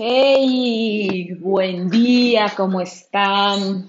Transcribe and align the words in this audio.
Hey, 0.00 1.34
buen 1.40 1.90
día, 1.90 2.52
¿cómo 2.56 2.80
están? 2.80 3.84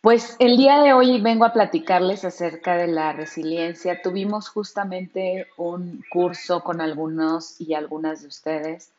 Pues 0.00 0.34
el 0.40 0.56
día 0.56 0.80
de 0.80 0.92
hoy 0.92 1.20
vengo 1.20 1.44
a 1.44 1.52
platicarles 1.52 2.24
acerca 2.24 2.76
de 2.76 2.88
la 2.88 3.12
resiliencia. 3.12 4.02
Tuvimos 4.02 4.48
justamente 4.48 5.46
un 5.56 6.04
curso 6.10 6.64
con 6.64 6.80
algunos 6.80 7.60
y 7.60 7.74
algunas 7.74 8.22
de 8.22 8.26
ustedes 8.26 8.90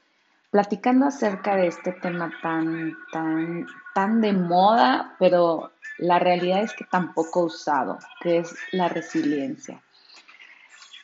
platicando 0.52 1.08
acerca 1.08 1.58
de 1.58 1.68
este 1.68 1.92
tema 1.92 2.32
tan, 2.42 2.96
tan, 3.12 3.68
tan 3.94 4.22
de 4.22 4.32
moda, 4.32 5.18
pero 5.20 5.74
la 5.98 6.18
realidad 6.18 6.64
es 6.64 6.72
que 6.72 6.86
tampoco 6.86 7.42
usado, 7.42 8.00
que 8.22 8.38
es 8.38 8.56
la 8.72 8.88
resiliencia. 8.88 9.82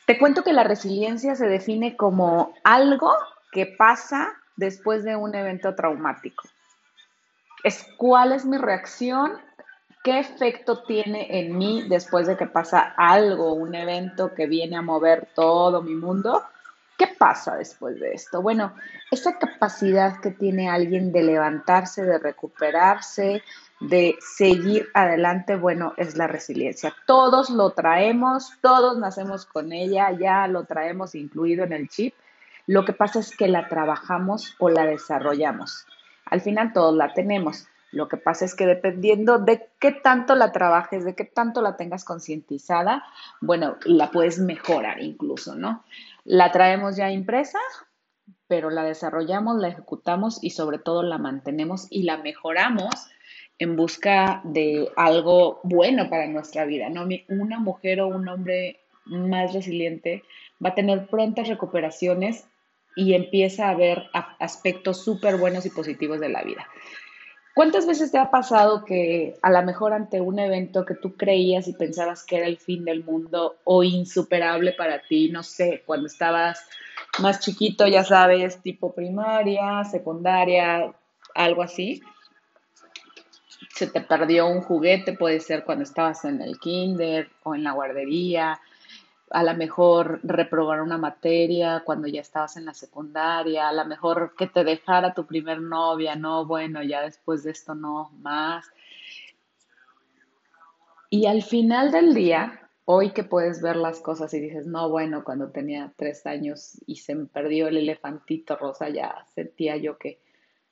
Te 0.06 0.18
cuento 0.18 0.42
que 0.42 0.54
la 0.54 0.64
resiliencia 0.64 1.34
se 1.34 1.48
define 1.48 1.98
como 1.98 2.54
algo 2.64 3.12
que 3.52 3.66
pasa 3.66 4.34
después 4.56 5.04
de 5.04 5.16
un 5.16 5.34
evento 5.34 5.74
traumático. 5.74 6.48
Es 7.64 7.86
cuál 7.96 8.32
es 8.32 8.44
mi 8.44 8.58
reacción, 8.58 9.32
qué 10.04 10.18
efecto 10.18 10.82
tiene 10.82 11.40
en 11.40 11.56
mí 11.56 11.86
después 11.88 12.26
de 12.26 12.36
que 12.36 12.46
pasa 12.46 12.94
algo, 12.96 13.54
un 13.54 13.74
evento 13.74 14.34
que 14.34 14.46
viene 14.46 14.76
a 14.76 14.82
mover 14.82 15.28
todo 15.34 15.82
mi 15.82 15.94
mundo. 15.94 16.42
¿Qué 16.96 17.06
pasa 17.06 17.56
después 17.56 18.00
de 18.00 18.12
esto? 18.12 18.42
Bueno, 18.42 18.74
esa 19.10 19.38
capacidad 19.38 20.20
que 20.20 20.32
tiene 20.32 20.68
alguien 20.68 21.12
de 21.12 21.22
levantarse, 21.22 22.04
de 22.04 22.18
recuperarse, 22.18 23.42
de 23.80 24.16
seguir 24.20 24.88
adelante, 24.94 25.54
bueno, 25.54 25.94
es 25.96 26.16
la 26.16 26.26
resiliencia. 26.26 26.92
Todos 27.06 27.50
lo 27.50 27.70
traemos, 27.70 28.52
todos 28.60 28.98
nacemos 28.98 29.46
con 29.46 29.72
ella, 29.72 30.10
ya 30.10 30.48
lo 30.48 30.64
traemos 30.64 31.14
incluido 31.14 31.64
en 31.64 31.72
el 31.72 31.88
chip 31.88 32.14
lo 32.68 32.84
que 32.84 32.92
pasa 32.92 33.18
es 33.20 33.34
que 33.34 33.48
la 33.48 33.66
trabajamos 33.66 34.54
o 34.58 34.68
la 34.68 34.84
desarrollamos. 34.84 35.86
Al 36.26 36.42
final 36.42 36.74
todos 36.74 36.94
la 36.94 37.14
tenemos. 37.14 37.66
Lo 37.92 38.08
que 38.08 38.18
pasa 38.18 38.44
es 38.44 38.54
que 38.54 38.66
dependiendo 38.66 39.38
de 39.38 39.70
qué 39.80 39.90
tanto 39.90 40.34
la 40.34 40.52
trabajes, 40.52 41.02
de 41.06 41.14
qué 41.14 41.24
tanto 41.24 41.62
la 41.62 41.78
tengas 41.78 42.04
concientizada, 42.04 43.04
bueno, 43.40 43.78
la 43.86 44.10
puedes 44.10 44.38
mejorar 44.38 45.00
incluso, 45.00 45.54
¿no? 45.54 45.82
La 46.24 46.52
traemos 46.52 46.94
ya 46.96 47.10
impresa, 47.10 47.58
pero 48.48 48.68
la 48.68 48.82
desarrollamos, 48.82 49.56
la 49.56 49.68
ejecutamos 49.68 50.38
y 50.44 50.50
sobre 50.50 50.78
todo 50.78 51.02
la 51.02 51.16
mantenemos 51.16 51.86
y 51.88 52.02
la 52.02 52.18
mejoramos 52.18 52.92
en 53.58 53.76
busca 53.76 54.42
de 54.44 54.92
algo 54.94 55.60
bueno 55.62 56.10
para 56.10 56.26
nuestra 56.26 56.66
vida, 56.66 56.90
¿no? 56.90 57.08
Una 57.30 57.60
mujer 57.60 58.02
o 58.02 58.08
un 58.08 58.28
hombre 58.28 58.78
más 59.06 59.54
resiliente 59.54 60.22
va 60.62 60.70
a 60.70 60.74
tener 60.74 61.06
prontas 61.06 61.48
recuperaciones 61.48 62.44
y 62.98 63.14
empieza 63.14 63.70
a 63.70 63.76
ver 63.76 64.10
aspectos 64.40 65.04
súper 65.04 65.36
buenos 65.36 65.64
y 65.64 65.70
positivos 65.70 66.18
de 66.18 66.30
la 66.30 66.42
vida. 66.42 66.66
¿Cuántas 67.54 67.86
veces 67.86 68.10
te 68.10 68.18
ha 68.18 68.28
pasado 68.28 68.84
que 68.84 69.36
a 69.40 69.50
lo 69.50 69.62
mejor 69.62 69.92
ante 69.92 70.20
un 70.20 70.40
evento 70.40 70.84
que 70.84 70.96
tú 70.96 71.16
creías 71.16 71.68
y 71.68 71.74
pensabas 71.74 72.24
que 72.24 72.38
era 72.38 72.46
el 72.48 72.58
fin 72.58 72.84
del 72.84 73.04
mundo 73.04 73.56
o 73.62 73.84
insuperable 73.84 74.72
para 74.72 75.00
ti, 75.02 75.28
no 75.30 75.44
sé, 75.44 75.84
cuando 75.86 76.08
estabas 76.08 76.60
más 77.20 77.38
chiquito, 77.38 77.86
ya 77.86 78.02
sabes, 78.02 78.60
tipo 78.62 78.92
primaria, 78.92 79.84
secundaria, 79.84 80.92
algo 81.36 81.62
así, 81.62 82.02
se 83.76 83.86
te 83.86 84.00
perdió 84.00 84.48
un 84.48 84.62
juguete, 84.62 85.12
puede 85.12 85.38
ser 85.38 85.62
cuando 85.62 85.84
estabas 85.84 86.24
en 86.24 86.42
el 86.42 86.58
kinder 86.58 87.30
o 87.44 87.54
en 87.54 87.62
la 87.62 87.72
guardería, 87.72 88.60
a 89.30 89.42
lo 89.42 89.54
mejor 89.54 90.20
reprobar 90.22 90.80
una 90.80 90.98
materia 90.98 91.82
cuando 91.84 92.08
ya 92.08 92.20
estabas 92.20 92.56
en 92.56 92.64
la 92.64 92.74
secundaria, 92.74 93.68
a 93.68 93.72
lo 93.72 93.84
mejor 93.84 94.34
que 94.36 94.46
te 94.46 94.64
dejara 94.64 95.14
tu 95.14 95.26
primer 95.26 95.60
novia, 95.60 96.16
no, 96.16 96.46
bueno, 96.46 96.82
ya 96.82 97.02
después 97.02 97.44
de 97.44 97.50
esto 97.50 97.74
no 97.74 98.10
más. 98.20 98.66
Y 101.10 101.26
al 101.26 101.42
final 101.42 101.90
del 101.90 102.14
día, 102.14 102.68
hoy 102.84 103.10
que 103.10 103.24
puedes 103.24 103.62
ver 103.62 103.76
las 103.76 104.00
cosas 104.00 104.32
y 104.34 104.40
dices, 104.40 104.66
no, 104.66 104.88
bueno, 104.88 105.24
cuando 105.24 105.50
tenía 105.50 105.92
tres 105.96 106.26
años 106.26 106.78
y 106.86 106.96
se 106.96 107.14
me 107.14 107.26
perdió 107.26 107.68
el 107.68 107.76
elefantito 107.76 108.56
rosa, 108.56 108.88
ya 108.88 109.24
sentía 109.34 109.76
yo 109.76 109.98
que 109.98 110.20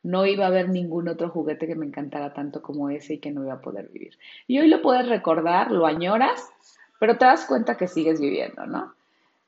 no 0.02 0.24
iba 0.24 0.44
a 0.44 0.48
haber 0.48 0.68
ningún 0.68 1.08
otro 1.08 1.30
juguete 1.30 1.66
que 1.66 1.74
me 1.74 1.84
encantara 1.84 2.32
tanto 2.32 2.62
como 2.62 2.90
ese 2.90 3.14
y 3.14 3.18
que 3.18 3.32
no 3.32 3.42
iba 3.42 3.54
a 3.54 3.60
poder 3.60 3.88
vivir. 3.88 4.16
Y 4.46 4.58
hoy 4.58 4.68
lo 4.68 4.80
puedes 4.80 5.08
recordar, 5.08 5.72
lo 5.72 5.84
añoras, 5.84 6.48
pero 6.98 7.18
te 7.18 7.24
das 7.24 7.44
cuenta 7.44 7.76
que 7.76 7.88
sigues 7.88 8.20
viviendo, 8.20 8.66
¿no? 8.66 8.94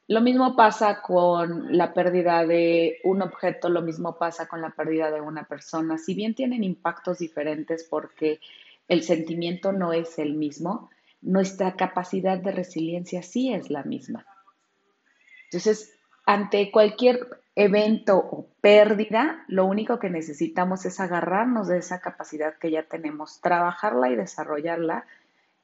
Lo 0.09 0.23
mismo 0.23 0.57
pasa 0.57 1.03
con 1.03 1.77
la 1.77 1.93
pérdida 1.93 2.47
de 2.47 2.99
un 3.05 3.21
objeto, 3.21 3.69
lo 3.69 3.83
mismo 3.83 4.17
pasa 4.17 4.49
con 4.49 4.63
la 4.63 4.71
pérdida 4.71 5.11
de 5.11 5.21
una 5.21 5.45
persona. 5.45 5.99
Si 5.99 6.15
bien 6.15 6.35
tienen 6.35 6.65
impactos 6.65 7.19
diferentes 7.19 7.85
porque 7.85 8.41
el 8.89 9.03
sentimiento 9.03 9.73
no 9.73 9.93
es 9.93 10.19
el 10.19 10.33
mismo, 10.33 10.89
nuestra 11.21 11.77
capacidad 11.77 12.39
de 12.39 12.53
resiliencia 12.53 13.23
sí 13.23 13.53
es 13.53 13.69
la 13.69 13.83
misma. 13.83 14.25
Entonces, 15.45 15.93
ante 16.25 16.71
cualquier 16.71 17.43
evento 17.55 18.17
o 18.17 18.47
pérdida, 18.63 19.45
lo 19.47 19.67
único 19.67 19.99
que 19.99 20.09
necesitamos 20.09 20.87
es 20.87 21.01
agarrarnos 21.01 21.69
de 21.69 21.79
esa 21.79 22.01
capacidad 22.01 22.57
que 22.57 22.71
ya 22.71 22.85
tenemos, 22.85 23.43
trabajarla 23.43 24.09
y 24.09 24.17
desarrollarla 24.17 25.05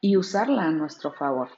y 0.03 0.19
usarla 0.19 0.65
a 0.65 0.71
nuestro 0.71 1.13
favor 1.13 1.49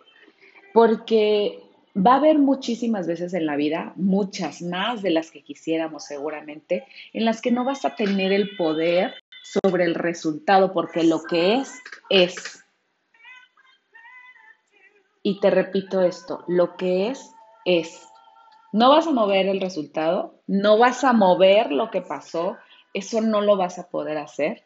porque 0.76 1.62
va 1.96 2.12
a 2.12 2.16
haber 2.16 2.38
muchísimas 2.38 3.06
veces 3.06 3.32
en 3.32 3.46
la 3.46 3.56
vida, 3.56 3.94
muchas 3.96 4.60
más 4.60 5.00
de 5.00 5.08
las 5.08 5.30
que 5.30 5.42
quisiéramos 5.42 6.04
seguramente, 6.04 6.84
en 7.14 7.24
las 7.24 7.40
que 7.40 7.50
no 7.50 7.64
vas 7.64 7.86
a 7.86 7.96
tener 7.96 8.30
el 8.30 8.58
poder 8.58 9.14
sobre 9.42 9.84
el 9.84 9.94
resultado, 9.94 10.74
porque 10.74 11.02
lo 11.02 11.22
que 11.22 11.54
es, 11.54 11.80
es. 12.10 12.62
Y 15.22 15.40
te 15.40 15.48
repito 15.48 16.02
esto, 16.02 16.44
lo 16.46 16.76
que 16.76 17.08
es, 17.08 17.32
es. 17.64 18.06
No 18.70 18.90
vas 18.90 19.06
a 19.06 19.12
mover 19.12 19.46
el 19.46 19.62
resultado, 19.62 20.42
no 20.46 20.76
vas 20.76 21.04
a 21.04 21.14
mover 21.14 21.72
lo 21.72 21.90
que 21.90 22.02
pasó, 22.02 22.58
eso 22.92 23.22
no 23.22 23.40
lo 23.40 23.56
vas 23.56 23.78
a 23.78 23.88
poder 23.88 24.18
hacer, 24.18 24.62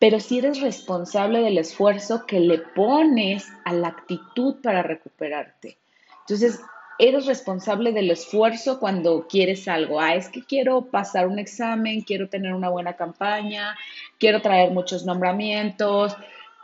pero 0.00 0.18
si 0.18 0.38
eres 0.38 0.62
responsable 0.62 1.42
del 1.42 1.58
esfuerzo 1.58 2.24
que 2.26 2.40
le 2.40 2.58
pones 2.58 3.46
a 3.66 3.74
la 3.74 3.88
actitud 3.88 4.56
para 4.62 4.82
recuperarte. 4.82 5.76
Entonces, 6.20 6.58
eres 6.98 7.26
responsable 7.26 7.92
del 7.92 8.10
esfuerzo 8.10 8.80
cuando 8.80 9.26
quieres 9.28 9.68
algo. 9.68 10.00
Ah, 10.00 10.14
es 10.14 10.30
que 10.30 10.42
quiero 10.42 10.86
pasar 10.86 11.28
un 11.28 11.38
examen, 11.38 12.00
quiero 12.00 12.30
tener 12.30 12.54
una 12.54 12.70
buena 12.70 12.96
campaña, 12.96 13.76
quiero 14.18 14.40
traer 14.40 14.70
muchos 14.70 15.04
nombramientos, 15.04 16.16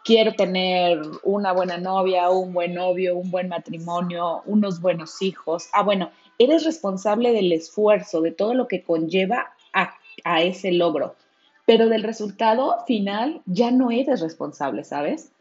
quiero 0.03 0.33
tener 0.33 1.03
una 1.23 1.53
buena 1.53 1.77
novia, 1.77 2.31
un 2.31 2.55
buen 2.55 2.73
novio, 2.73 3.19
un 3.19 3.31
buen 3.31 3.49
matrimonio, 3.49 4.43
unos 4.47 4.81
buenos 4.81 5.21
hijos. 5.21 5.69
Ah, 5.75 5.83
bueno, 5.83 6.11
eres 6.39 6.65
responsable 6.65 7.33
del 7.33 7.53
esfuerzo, 7.53 8.23
de 8.23 8.33
todo 8.33 8.55
lo 8.55 8.67
que 8.67 8.83
conlleva 8.83 9.53
a 10.25 10.41
ese 10.41 10.73
logro 10.73 11.17
pero 11.67 11.89
del 11.89 12.05
resultado 12.05 12.77
final 12.87 13.43
ya 13.45 13.71
no 13.71 13.91
eres 13.91 14.21
responsable, 14.21 14.85
¿sabes? 14.85 15.33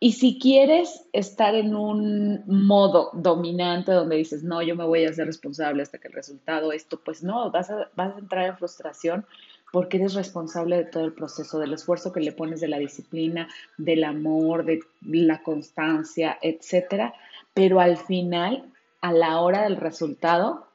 Y 0.00 0.12
si 0.12 0.38
quieres 0.38 1.06
estar 1.12 1.54
en 1.54 1.74
un 1.74 2.42
modo 2.46 3.10
dominante 3.14 3.92
donde 3.92 4.16
dices, 4.16 4.42
no, 4.42 4.60
yo 4.60 4.76
me 4.76 4.84
voy 4.84 5.06
a 5.06 5.10
hacer 5.10 5.26
responsable 5.26 5.82
hasta 5.82 5.98
que 5.98 6.08
el 6.08 6.14
resultado 6.14 6.72
esto, 6.72 7.00
pues 7.02 7.22
no, 7.22 7.50
vas 7.50 7.70
a, 7.70 7.88
vas 7.94 8.14
a 8.14 8.18
entrar 8.18 8.46
en 8.46 8.58
frustración 8.58 9.24
porque 9.72 9.96
eres 9.96 10.14
responsable 10.14 10.76
de 10.76 10.84
todo 10.84 11.04
el 11.04 11.14
proceso, 11.14 11.58
del 11.58 11.72
esfuerzo 11.72 12.12
que 12.12 12.20
le 12.20 12.32
pones, 12.32 12.60
de 12.60 12.68
la 12.68 12.78
disciplina, 12.78 13.48
del 13.78 14.04
amor, 14.04 14.64
de 14.64 14.80
la 15.00 15.42
constancia, 15.42 16.38
etcétera. 16.42 17.14
Pero 17.54 17.80
al 17.80 17.96
final, 17.96 18.70
a 19.00 19.12
la 19.12 19.40
hora 19.40 19.62
del 19.62 19.76
resultado, 19.76 20.66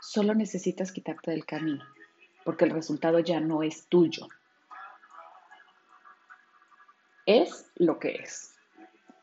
solo 0.00 0.34
necesitas 0.34 0.92
quitarte 0.92 1.32
del 1.32 1.44
camino 1.44 1.84
porque 2.46 2.64
el 2.64 2.70
resultado 2.70 3.18
ya 3.18 3.40
no 3.40 3.64
es 3.64 3.88
tuyo. 3.88 4.28
Es 7.26 7.66
lo 7.74 7.98
que 7.98 8.12
es. 8.12 8.54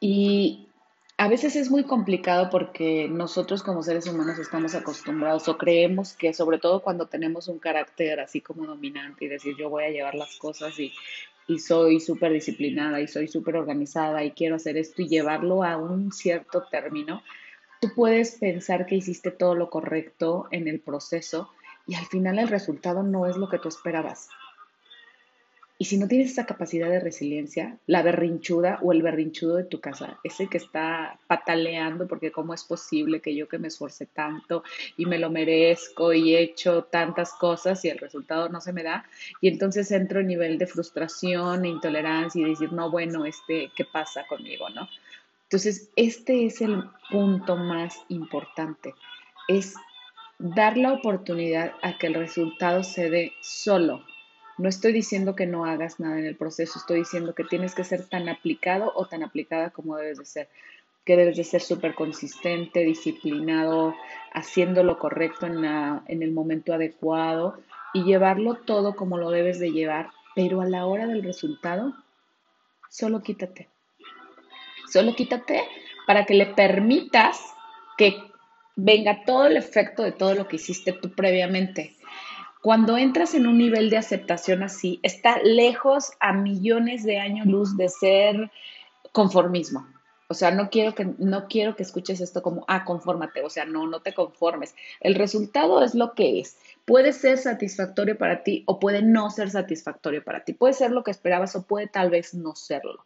Y 0.02 0.68
a 1.16 1.30
veces 1.30 1.56
es 1.56 1.72
muy 1.72 1.86
complicado 1.86 2.50
porque 2.50 3.08
nosotros 3.10 3.64
como 3.64 3.82
seres 3.82 4.08
humanos 4.08 4.40
estamos 4.40 4.76
acostumbrados 4.76 5.48
o 5.48 5.58
creemos 5.58 6.12
que 6.12 6.34
sobre 6.34 6.58
todo 6.58 6.82
cuando 6.82 7.08
tenemos 7.08 7.48
un 7.48 7.60
carácter 7.60 8.20
así 8.20 8.42
como 8.42 8.66
dominante 8.66 9.24
y 9.24 9.30
decir 9.30 9.56
yo 9.58 9.70
voy 9.70 9.86
a 9.86 9.90
llevar 9.90 10.16
las 10.16 10.36
cosas 10.36 10.78
y, 10.78 10.92
y 11.48 11.60
soy 11.60 12.02
súper 12.02 12.34
disciplinada 12.34 13.00
y 13.00 13.08
soy 13.08 13.30
súper 13.30 13.56
organizada 13.56 14.22
y 14.26 14.32
quiero 14.32 14.58
hacer 14.58 14.76
esto 14.76 15.02
y 15.02 15.08
llevarlo 15.08 15.64
a 15.64 15.78
un 15.78 16.12
cierto 16.12 16.64
término, 16.70 17.24
tú 17.80 17.88
puedes 17.96 18.36
pensar 18.36 18.86
que 18.86 18.96
hiciste 18.96 19.32
todo 19.32 19.56
lo 19.56 19.70
correcto 19.70 20.50
en 20.52 20.68
el 20.68 20.82
proceso 20.82 21.50
y 21.88 21.96
al 21.96 22.06
final 22.06 22.40
el 22.40 22.48
resultado 22.48 23.04
no 23.04 23.28
es 23.28 23.38
lo 23.38 23.50
que 23.50 23.60
tú 23.60 23.68
esperabas. 23.68 24.30
Y 25.80 25.86
si 25.86 25.98
no 25.98 26.08
tienes 26.08 26.32
esa 26.32 26.46
capacidad 26.46 26.88
de 26.88 27.00
resiliencia, 27.00 27.78
la 27.88 28.04
berrinchuda 28.04 28.80
o 28.84 28.94
el 28.94 29.02
berrinchudo 29.02 29.58
de 29.58 29.64
tu 29.64 29.82
casa, 29.82 30.20
ese 30.24 30.48
que 30.48 30.58
está 30.58 31.20
pataleando 31.28 32.08
porque 32.08 32.32
cómo 32.32 32.54
es 32.54 32.64
posible 32.64 33.22
que 33.22 33.36
yo 33.36 33.50
que 33.50 33.58
me 33.58 33.68
esforcé 33.68 34.06
tanto 34.06 34.64
y 34.98 35.08
me 35.08 35.18
lo 35.18 35.32
merezco 35.32 36.14
y 36.14 36.36
he 36.36 36.42
hecho 36.42 36.84
tantas 36.86 37.34
cosas 37.34 37.84
y 37.84 37.90
el 37.90 37.98
resultado 37.98 38.50
no 38.50 38.62
se 38.62 38.72
me 38.72 38.84
da, 38.84 39.04
y 39.42 39.48
entonces 39.50 39.92
entro 39.92 40.22
en 40.22 40.28
nivel 40.28 40.58
de 40.58 40.68
frustración 40.68 41.66
e 41.66 41.70
intolerancia 41.70 42.46
y 42.46 42.52
decir, 42.52 42.72
no, 42.72 42.92
bueno, 42.92 43.26
este, 43.26 43.72
¿qué 43.76 43.84
pasa 43.84 44.26
conmigo, 44.30 44.70
no? 44.70 44.88
Entonces, 45.46 45.90
este 45.96 46.46
es 46.46 46.62
el 46.62 46.84
punto 47.12 47.58
más 47.58 47.98
importante, 48.10 48.94
es 49.48 49.76
dar 50.44 50.76
la 50.76 50.92
oportunidad 50.92 51.72
a 51.82 51.98
que 51.98 52.08
el 52.08 52.16
resultado 52.16 52.84
se 52.84 53.10
dé 53.10 53.32
solo, 53.40 54.04
no 54.58 54.68
estoy 54.68 54.92
diciendo 54.92 55.38
que 55.38 55.46
no 55.46 55.64
hagas 55.64 56.02
nada 56.02 56.20
en 56.20 56.26
el 56.26 56.36
proceso, 56.36 56.78
estoy 56.78 57.00
diciendo 57.00 57.34
que 57.34 57.46
tienes 57.46 57.74
que 57.74 57.86
ser 57.86 58.06
tan 58.10 58.28
aplicado 58.28 58.92
o 58.94 59.06
tan 59.06 59.24
aplicada 59.24 59.70
como 59.70 59.96
debes 59.96 60.20
de 60.20 60.26
ser, 60.26 60.50
que 61.06 61.16
debes 61.16 61.38
de 61.38 61.46
ser 61.46 61.62
súper 61.62 61.96
consistente, 61.96 62.82
disciplinado, 62.82 63.96
haciendo 64.34 64.84
lo 64.84 65.00
correcto 65.00 65.46
en, 65.46 65.64
en 65.64 66.24
el 66.24 66.34
momento 66.34 66.74
adecuado 66.74 67.58
y 67.94 68.04
llevarlo 68.04 68.56
todo 68.56 68.98
como 68.98 69.18
lo 69.18 69.32
debes 69.32 69.60
de 69.60 69.72
llevar, 69.72 70.10
pero 70.36 70.60
a 70.60 70.66
la 70.66 70.86
hora 70.86 71.08
del 71.08 71.24
resultado, 71.24 71.94
solo 72.90 73.24
quítate. 73.24 73.70
Solo 74.92 75.16
quítate 75.16 75.64
para 76.06 76.26
que 76.26 76.34
le 76.34 76.48
permitas 76.48 77.54
que 77.98 78.33
venga 78.76 79.24
todo 79.26 79.46
el 79.46 79.58
efecto 79.58 80.04
de 80.04 80.12
todo 80.12 80.36
lo 80.36 80.48
que 80.48 80.56
hiciste 80.58 80.94
tú 80.94 81.12
previamente 81.12 81.96
cuando 82.64 82.98
entras 82.98 83.34
en 83.34 83.46
un 83.46 83.58
nivel 83.58 83.90
de 83.90 83.98
aceptación 83.98 84.64
así, 84.64 85.02
está 85.04 85.38
lejos 85.44 86.14
a 86.22 86.32
millones 86.32 87.04
de 87.04 87.20
años 87.20 87.46
luz 87.46 87.76
de 87.76 87.90
ser 87.90 88.52
conformismo. 89.12 89.86
O 90.30 90.34
sea, 90.34 90.52
no 90.52 90.70
quiero 90.70 90.96
que 90.96 91.14
no 91.18 91.50
quiero 91.50 91.76
que 91.76 91.84
escuches 91.84 92.22
esto 92.22 92.42
como 92.42 92.64
ah, 92.70 92.86
confórmate, 92.86 93.42
o 93.42 93.50
sea, 93.50 93.66
no, 93.66 93.86
no 93.88 94.02
te 94.02 94.14
conformes. 94.14 94.76
El 95.02 95.16
resultado 95.16 95.84
es 95.84 95.94
lo 95.94 96.14
que 96.14 96.40
es. 96.40 96.58
Puede 96.86 97.12
ser 97.12 97.38
satisfactorio 97.38 98.18
para 98.18 98.44
ti 98.44 98.64
o 98.66 98.80
puede 98.80 99.02
no 99.02 99.30
ser 99.30 99.50
satisfactorio 99.50 100.24
para 100.24 100.46
ti. 100.46 100.54
Puede 100.54 100.74
ser 100.74 100.92
lo 100.92 101.04
que 101.04 101.12
esperabas 101.12 101.58
o 101.58 101.64
puede 101.64 101.88
tal 101.88 102.12
vez 102.12 102.34
no 102.34 102.56
serlo. 102.56 103.06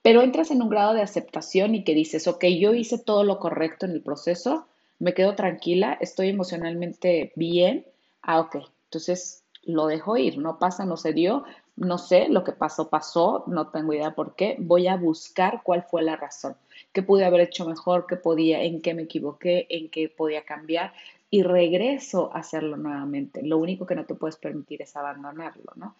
Pero 0.00 0.22
entras 0.22 0.50
en 0.50 0.62
un 0.62 0.70
grado 0.70 0.94
de 0.94 1.02
aceptación 1.02 1.74
y 1.74 1.84
que 1.84 1.94
dices, 1.94 2.26
ok, 2.26 2.42
yo 2.58 2.72
hice 2.72 2.96
todo 2.96 3.22
lo 3.22 3.38
correcto 3.38 3.84
en 3.84 3.92
el 3.92 4.00
proceso, 4.00 4.66
me 4.98 5.14
quedo 5.14 5.34
tranquila, 5.34 5.96
estoy 6.00 6.28
emocionalmente 6.28 7.32
bien. 7.36 7.86
Ah, 8.22 8.40
ok, 8.40 8.56
entonces 8.84 9.44
lo 9.62 9.86
dejo 9.86 10.16
ir, 10.16 10.38
no 10.38 10.58
pasa, 10.58 10.84
no 10.84 10.96
se 10.96 11.12
dio, 11.12 11.44
no 11.76 11.98
sé, 11.98 12.28
lo 12.28 12.42
que 12.42 12.52
pasó, 12.52 12.88
pasó, 12.88 13.44
no 13.46 13.68
tengo 13.68 13.92
idea 13.92 14.14
por 14.14 14.34
qué, 14.34 14.56
voy 14.58 14.88
a 14.88 14.96
buscar 14.96 15.62
cuál 15.62 15.84
fue 15.84 16.02
la 16.02 16.16
razón, 16.16 16.56
qué 16.92 17.02
pude 17.02 17.24
haber 17.24 17.42
hecho 17.42 17.66
mejor, 17.66 18.06
qué 18.06 18.16
podía, 18.16 18.62
en 18.62 18.80
qué 18.80 18.94
me 18.94 19.02
equivoqué, 19.02 19.66
en 19.70 19.88
qué 19.88 20.08
podía 20.08 20.44
cambiar 20.44 20.92
y 21.30 21.42
regreso 21.42 22.30
a 22.34 22.38
hacerlo 22.38 22.76
nuevamente. 22.76 23.42
Lo 23.42 23.58
único 23.58 23.86
que 23.86 23.94
no 23.94 24.06
te 24.06 24.14
puedes 24.14 24.36
permitir 24.36 24.82
es 24.82 24.96
abandonarlo, 24.96 25.72
¿no? 25.76 25.94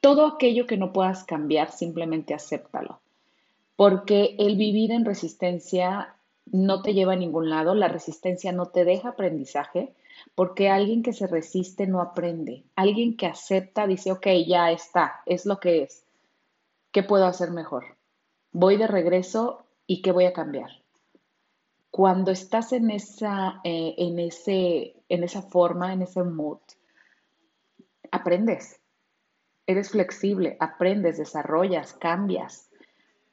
Todo 0.00 0.26
aquello 0.26 0.66
que 0.66 0.76
no 0.76 0.92
puedas 0.92 1.24
cambiar, 1.24 1.70
simplemente 1.70 2.34
acéptalo, 2.34 3.00
porque 3.76 4.34
el 4.38 4.56
vivir 4.56 4.90
en 4.92 5.04
resistencia 5.04 6.14
no 6.46 6.82
te 6.82 6.94
lleva 6.94 7.14
a 7.14 7.16
ningún 7.16 7.50
lado, 7.50 7.74
la 7.74 7.88
resistencia 7.88 8.52
no 8.52 8.66
te 8.66 8.84
deja 8.84 9.10
aprendizaje, 9.10 9.94
porque 10.34 10.68
alguien 10.68 11.02
que 11.02 11.12
se 11.12 11.26
resiste 11.26 11.86
no 11.86 12.00
aprende. 12.00 12.64
Alguien 12.76 13.16
que 13.16 13.26
acepta 13.26 13.86
dice, 13.86 14.12
ok, 14.12 14.26
ya 14.46 14.70
está, 14.70 15.22
es 15.26 15.46
lo 15.46 15.58
que 15.58 15.82
es. 15.82 16.04
¿Qué 16.92 17.02
puedo 17.02 17.26
hacer 17.26 17.50
mejor? 17.50 17.96
Voy 18.52 18.76
de 18.76 18.86
regreso 18.86 19.64
y 19.86 20.02
¿qué 20.02 20.12
voy 20.12 20.26
a 20.26 20.32
cambiar? 20.32 20.70
Cuando 21.90 22.30
estás 22.30 22.72
en 22.72 22.90
esa, 22.90 23.60
eh, 23.64 23.94
en 23.98 24.18
ese, 24.18 24.96
en 25.08 25.24
esa 25.24 25.42
forma, 25.42 25.92
en 25.92 26.02
ese 26.02 26.22
mood, 26.22 26.58
aprendes. 28.10 28.80
Eres 29.66 29.90
flexible, 29.90 30.56
aprendes, 30.60 31.18
desarrollas, 31.18 31.94
cambias. 31.94 32.70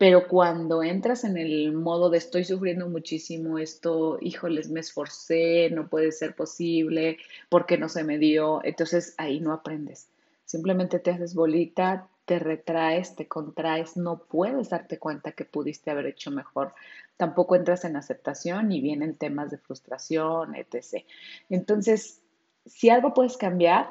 Pero 0.02 0.28
cuando 0.28 0.82
entras 0.82 1.24
en 1.26 1.38
el 1.38 1.74
modo 1.74 2.10
de 2.10 2.18
estoy 2.18 2.44
sufriendo 2.44 2.90
muchísimo 2.90 3.60
esto, 3.60 4.18
híjoles, 4.20 4.68
me 4.68 4.80
esforcé, 4.80 5.70
no 5.70 5.90
puede 5.90 6.12
ser 6.12 6.36
posible, 6.36 7.20
porque 7.50 7.78
no 7.78 7.88
se 7.88 8.04
me 8.04 8.18
dio, 8.18 8.62
entonces 8.64 9.14
ahí 9.20 9.40
no 9.40 9.54
aprendes. 9.54 10.10
Simplemente 10.44 10.98
te 10.98 11.12
haces 11.12 11.36
bolita, 11.36 12.10
te 12.26 12.40
retraes, 12.40 13.16
te 13.16 13.28
contraes, 13.28 13.96
no 13.96 14.24
puedes 14.24 14.70
darte 14.72 14.98
cuenta 14.98 15.34
que 15.34 15.46
pudiste 15.46 15.92
haber 15.92 16.08
hecho 16.08 16.32
mejor. 16.32 16.74
Tampoco 17.16 17.56
entras 17.56 17.86
en 17.86 17.96
aceptación 17.96 18.72
y 18.72 18.82
vienen 18.82 19.18
temas 19.18 19.52
de 19.52 19.60
frustración, 19.60 20.56
etc. 20.56 21.06
Entonces, 21.48 22.24
si 22.66 22.90
algo 22.90 23.14
puedes 23.14 23.38
cambiar, 23.38 23.90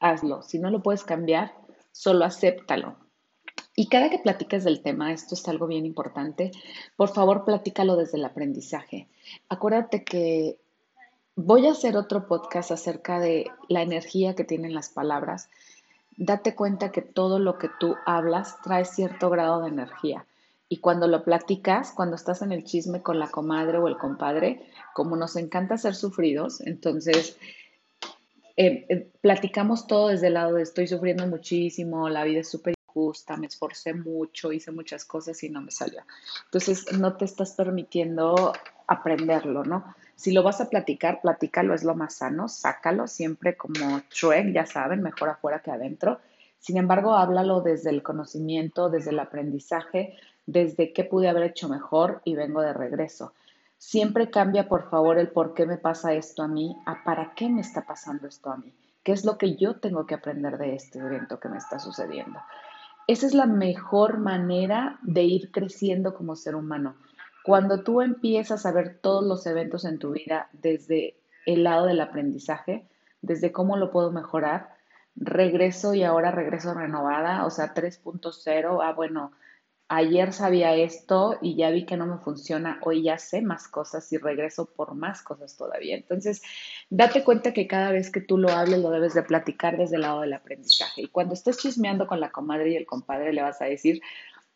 hazlo. 0.00 0.40
Si 0.40 0.58
no 0.58 0.70
lo 0.70 0.82
puedes 0.82 1.04
cambiar, 1.04 1.52
solo 1.92 2.24
acéptalo 2.24 3.03
y 3.76 3.88
cada 3.88 4.10
que 4.10 4.18
platiques 4.18 4.64
del 4.64 4.80
tema, 4.80 5.12
esto 5.12 5.34
es 5.34 5.48
algo 5.48 5.66
bien 5.66 5.84
importante, 5.84 6.52
por 6.96 7.12
favor 7.12 7.44
platícalo 7.44 7.96
desde 7.96 8.18
el 8.18 8.24
aprendizaje. 8.24 9.08
Acuérdate 9.48 10.04
que 10.04 10.58
voy 11.34 11.66
a 11.66 11.72
hacer 11.72 11.96
otro 11.96 12.28
podcast 12.28 12.70
acerca 12.70 13.18
de 13.18 13.50
la 13.68 13.82
energía 13.82 14.34
que 14.34 14.44
tienen 14.44 14.74
las 14.74 14.90
palabras. 14.90 15.48
Date 16.16 16.54
cuenta 16.54 16.92
que 16.92 17.02
todo 17.02 17.40
lo 17.40 17.58
que 17.58 17.68
tú 17.80 17.96
hablas 18.06 18.60
trae 18.62 18.84
cierto 18.84 19.30
grado 19.30 19.62
de 19.62 19.68
energía. 19.68 20.24
Y 20.68 20.78
cuando 20.78 21.08
lo 21.08 21.24
platicas, 21.24 21.92
cuando 21.92 22.16
estás 22.16 22.42
en 22.42 22.52
el 22.52 22.64
chisme 22.64 23.02
con 23.02 23.18
la 23.18 23.28
comadre 23.28 23.78
o 23.78 23.88
el 23.88 23.98
compadre, 23.98 24.62
como 24.94 25.16
nos 25.16 25.36
encanta 25.36 25.76
ser 25.78 25.94
sufridos, 25.94 26.60
entonces 26.60 27.36
eh, 28.56 28.86
eh, 28.88 29.10
platicamos 29.20 29.88
todo 29.88 30.08
desde 30.08 30.28
el 30.28 30.34
lado 30.34 30.54
de 30.54 30.62
estoy 30.62 30.86
sufriendo 30.86 31.26
muchísimo, 31.26 32.08
la 32.08 32.22
vida 32.24 32.40
es 32.40 32.50
súper 32.50 32.73
me 33.36 33.46
esforcé 33.46 33.94
mucho, 33.94 34.52
hice 34.52 34.70
muchas 34.70 35.04
cosas 35.04 35.42
y 35.42 35.50
no 35.50 35.60
me 35.60 35.70
salió. 35.70 36.02
Entonces, 36.46 36.92
no 36.98 37.16
te 37.16 37.24
estás 37.24 37.52
permitiendo 37.52 38.52
aprenderlo, 38.86 39.64
¿no? 39.64 39.94
Si 40.16 40.32
lo 40.32 40.42
vas 40.42 40.60
a 40.60 40.68
platicar, 40.68 41.20
platícalo, 41.20 41.74
es 41.74 41.82
lo 41.82 41.94
más 41.94 42.16
sano, 42.16 42.48
sácalo 42.48 43.06
siempre 43.06 43.56
como 43.56 44.00
Shrek, 44.10 44.52
ya 44.52 44.66
saben, 44.66 45.02
mejor 45.02 45.28
afuera 45.28 45.60
que 45.60 45.70
adentro. 45.70 46.20
Sin 46.58 46.76
embargo, 46.76 47.14
háblalo 47.14 47.60
desde 47.60 47.90
el 47.90 48.02
conocimiento, 48.02 48.88
desde 48.90 49.10
el 49.10 49.18
aprendizaje, 49.18 50.16
desde 50.46 50.92
qué 50.92 51.04
pude 51.04 51.28
haber 51.28 51.44
hecho 51.44 51.68
mejor 51.68 52.22
y 52.24 52.36
vengo 52.36 52.62
de 52.62 52.72
regreso. 52.72 53.32
Siempre 53.76 54.30
cambia, 54.30 54.68
por 54.68 54.88
favor, 54.88 55.18
el 55.18 55.28
por 55.28 55.52
qué 55.52 55.66
me 55.66 55.76
pasa 55.76 56.14
esto 56.14 56.42
a 56.42 56.48
mí 56.48 56.76
a 56.86 57.04
para 57.04 57.34
qué 57.34 57.48
me 57.48 57.60
está 57.60 57.82
pasando 57.82 58.28
esto 58.28 58.50
a 58.50 58.56
mí. 58.56 58.72
¿Qué 59.02 59.12
es 59.12 59.24
lo 59.26 59.36
que 59.36 59.56
yo 59.56 59.76
tengo 59.76 60.06
que 60.06 60.14
aprender 60.14 60.56
de 60.56 60.74
este 60.74 61.00
evento 61.00 61.38
que 61.38 61.50
me 61.50 61.58
está 61.58 61.78
sucediendo? 61.78 62.40
Esa 63.06 63.26
es 63.26 63.34
la 63.34 63.46
mejor 63.46 64.18
manera 64.18 64.98
de 65.02 65.24
ir 65.24 65.50
creciendo 65.50 66.14
como 66.14 66.36
ser 66.36 66.54
humano. 66.54 66.96
Cuando 67.44 67.82
tú 67.82 68.00
empiezas 68.00 68.64
a 68.64 68.72
ver 68.72 68.98
todos 69.02 69.22
los 69.22 69.46
eventos 69.46 69.84
en 69.84 69.98
tu 69.98 70.12
vida 70.12 70.48
desde 70.52 71.16
el 71.44 71.64
lado 71.64 71.84
del 71.84 72.00
aprendizaje, 72.00 72.86
desde 73.20 73.52
cómo 73.52 73.76
lo 73.76 73.90
puedo 73.90 74.10
mejorar, 74.10 74.74
regreso 75.16 75.92
y 75.92 76.02
ahora 76.02 76.30
regreso 76.30 76.72
renovada, 76.72 77.44
o 77.44 77.50
sea, 77.50 77.74
3.0, 77.74 78.80
ah, 78.82 78.92
bueno, 78.94 79.32
ayer 79.88 80.32
sabía 80.32 80.74
esto 80.74 81.38
y 81.42 81.56
ya 81.56 81.70
vi 81.70 81.84
que 81.84 81.96
no 81.96 82.06
me 82.06 82.18
funciona, 82.18 82.80
hoy 82.82 83.02
ya 83.02 83.18
sé 83.18 83.42
más 83.42 83.68
cosas 83.68 84.10
y 84.12 84.18
regreso 84.18 84.66
por 84.66 84.94
más 84.94 85.22
cosas 85.22 85.56
todavía. 85.56 85.96
Entonces, 85.96 86.42
date 86.90 87.24
cuenta 87.24 87.52
que 87.52 87.66
cada 87.66 87.90
vez 87.90 88.10
que 88.10 88.20
tú 88.20 88.38
lo 88.38 88.48
hables 88.50 88.80
lo 88.80 88.90
debes 88.90 89.14
de 89.14 89.22
platicar 89.22 89.76
desde 89.76 89.96
el 89.96 90.02
lado 90.02 90.22
del 90.22 90.32
aprendizaje. 90.32 91.02
Y 91.02 91.08
cuando 91.08 91.34
estés 91.34 91.58
chismeando 91.58 92.06
con 92.06 92.20
la 92.20 92.30
comadre 92.30 92.70
y 92.70 92.76
el 92.76 92.86
compadre 92.86 93.32
le 93.32 93.42
vas 93.42 93.60
a 93.60 93.66
decir, 93.66 94.00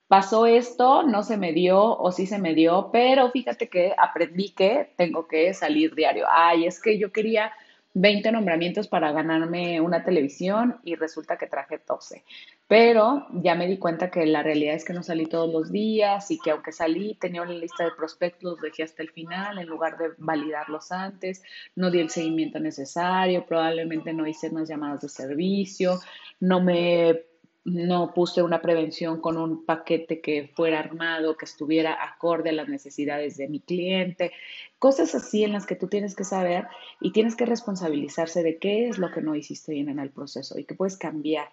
pasó 0.08 0.46
esto, 0.46 1.02
no 1.02 1.22
se 1.22 1.36
me 1.36 1.52
dio 1.52 1.96
o 1.98 2.10
sí 2.12 2.26
se 2.26 2.38
me 2.38 2.54
dio, 2.54 2.90
pero 2.90 3.30
fíjate 3.30 3.68
que 3.68 3.94
aprendí 3.96 4.50
que 4.50 4.92
tengo 4.96 5.28
que 5.28 5.52
salir 5.54 5.94
diario. 5.94 6.26
Ay, 6.30 6.66
es 6.66 6.80
que 6.80 6.98
yo 6.98 7.12
quería 7.12 7.52
20 7.94 8.30
nombramientos 8.32 8.86
para 8.86 9.12
ganarme 9.12 9.80
una 9.80 10.04
televisión 10.04 10.78
y 10.84 10.94
resulta 10.94 11.36
que 11.36 11.46
traje 11.46 11.80
12. 11.86 12.24
Pero 12.66 13.26
ya 13.32 13.54
me 13.54 13.66
di 13.66 13.78
cuenta 13.78 14.10
que 14.10 14.26
la 14.26 14.42
realidad 14.42 14.74
es 14.74 14.84
que 14.84 14.92
no 14.92 15.02
salí 15.02 15.26
todos 15.26 15.52
los 15.52 15.72
días 15.72 16.30
y 16.30 16.38
que 16.38 16.50
aunque 16.50 16.72
salí 16.72 17.16
tenía 17.20 17.42
una 17.42 17.54
lista 17.54 17.84
de 17.84 17.92
prospectos, 17.92 18.52
los 18.52 18.60
dejé 18.60 18.82
hasta 18.82 19.02
el 19.02 19.10
final 19.10 19.58
en 19.58 19.66
lugar 19.66 19.96
de 19.96 20.10
validarlos 20.18 20.92
antes, 20.92 21.42
no 21.74 21.90
di 21.90 22.00
el 22.00 22.10
seguimiento 22.10 22.60
necesario, 22.60 23.46
probablemente 23.46 24.12
no 24.12 24.26
hice 24.26 24.50
unas 24.50 24.68
llamadas 24.68 25.00
de 25.00 25.08
servicio, 25.08 25.98
no 26.40 26.60
me 26.60 27.27
no 27.70 28.12
puse 28.14 28.42
una 28.42 28.60
prevención 28.60 29.20
con 29.20 29.36
un 29.36 29.64
paquete 29.64 30.20
que 30.20 30.50
fuera 30.54 30.78
armado, 30.78 31.36
que 31.36 31.44
estuviera 31.44 32.02
acorde 32.02 32.50
a 32.50 32.52
las 32.52 32.68
necesidades 32.68 33.36
de 33.36 33.48
mi 33.48 33.60
cliente, 33.60 34.32
cosas 34.78 35.14
así 35.14 35.44
en 35.44 35.52
las 35.52 35.66
que 35.66 35.76
tú 35.76 35.88
tienes 35.88 36.14
que 36.14 36.24
saber 36.24 36.66
y 37.00 37.12
tienes 37.12 37.36
que 37.36 37.46
responsabilizarse 37.46 38.42
de 38.42 38.58
qué 38.58 38.88
es 38.88 38.98
lo 38.98 39.10
que 39.10 39.20
no 39.20 39.34
hiciste 39.34 39.72
bien 39.72 39.88
en 39.88 39.98
el 39.98 40.10
proceso 40.10 40.58
y 40.58 40.64
que 40.64 40.74
puedes 40.74 40.96
cambiar. 40.96 41.48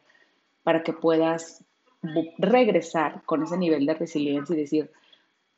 para 0.63 0.81
que 0.81 0.93
puedas 0.93 1.63
regresar 2.39 3.21
con 3.25 3.43
ese 3.43 3.55
nivel 3.55 3.85
de 3.85 3.93
resiliencia 3.93 4.55
y 4.55 4.59
decir, 4.59 4.91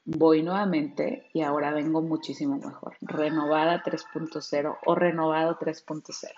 voy 0.03 0.41
nuevamente 0.43 1.27
y 1.33 1.41
ahora 1.41 1.71
vengo 1.71 2.01
muchísimo 2.01 2.57
mejor, 2.57 2.97
renovada 3.01 3.83
3.0 3.83 4.77
o 4.85 4.95
renovado 4.95 5.57
3.0. 5.59 6.31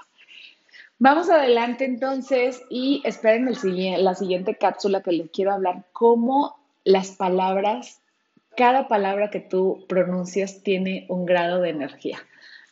Vamos 1.02 1.30
adelante 1.30 1.86
entonces 1.86 2.62
y 2.70 3.02
esperen 3.06 3.48
el, 3.48 4.04
la 4.04 4.16
siguiente 4.16 4.56
cápsula 4.56 5.02
que 5.02 5.14
les 5.14 5.32
quiero 5.32 5.54
hablar, 5.54 5.86
cómo 5.94 6.60
las 6.84 7.12
palabras, 7.12 8.02
cada 8.58 8.90
palabra 8.90 9.30
que 9.30 9.40
tú 9.40 9.86
pronuncias 9.88 10.62
tiene 10.62 11.06
un 11.08 11.26
grado 11.26 11.62
de 11.62 11.70
energía. 11.70 12.20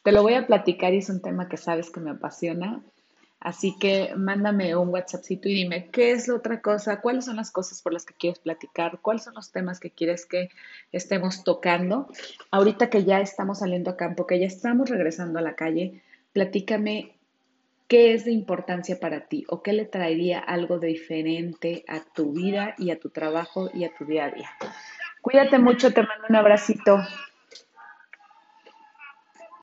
Te 0.04 0.12
lo 0.12 0.24
voy 0.24 0.34
a 0.34 0.46
platicar 0.46 0.94
y 0.94 0.98
es 0.98 1.10
un 1.10 1.22
tema 1.22 1.48
que 1.48 1.56
sabes 1.56 1.90
que 1.90 2.02
me 2.02 2.12
apasiona. 2.12 2.82
Así 3.40 3.78
que 3.80 4.14
mándame 4.18 4.76
un 4.76 4.90
WhatsAppcito 4.90 5.48
y 5.48 5.54
dime 5.54 5.90
qué 5.90 6.12
es 6.12 6.28
la 6.28 6.36
otra 6.36 6.62
cosa, 6.62 7.00
cuáles 7.00 7.24
son 7.26 7.38
las 7.38 7.52
cosas 7.52 7.82
por 7.82 7.94
las 7.94 8.04
que 8.04 8.14
quieres 8.14 8.40
platicar, 8.40 9.00
cuáles 9.02 9.24
son 9.24 9.36
los 9.36 9.54
temas 9.54 9.80
que 9.80 9.92
quieres 9.92 10.26
que 10.26 10.50
estemos 10.92 11.46
tocando. 11.46 12.10
Ahorita 12.52 12.90
que 12.90 13.06
ya 13.06 13.22
estamos 13.22 13.60
saliendo 13.60 13.92
a 13.92 13.96
campo, 13.96 14.28
que 14.28 14.38
ya 14.38 14.48
estamos 14.48 14.90
regresando 14.90 15.40
a 15.40 15.44
la 15.44 15.56
calle, 15.56 16.02
platícame 16.34 17.17
qué 17.88 18.14
es 18.14 18.26
de 18.26 18.32
importancia 18.32 19.00
para 19.00 19.28
ti 19.28 19.46
o 19.50 19.62
qué 19.64 19.74
le 19.74 19.86
traería 19.86 20.40
algo 20.40 20.80
de 20.80 20.88
diferente 20.88 21.84
a 21.88 22.02
tu 22.02 22.34
vida 22.34 22.76
y 22.78 22.92
a 22.92 23.00
tu 23.00 23.10
trabajo 23.10 23.70
y 23.74 23.86
a 23.86 23.94
tu 23.96 24.06
día 24.06 24.26
a 24.26 24.32
día. 24.32 24.50
Cuídate 25.22 25.60
mucho, 25.60 25.94
te 25.94 26.02
mando 26.04 26.26
un 26.30 26.36
abracito. 26.36 27.00